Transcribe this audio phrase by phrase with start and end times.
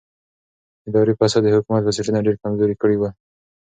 [0.87, 3.11] اداري فساد د حکومت بنسټونه ډېر کمزوري کړي ول.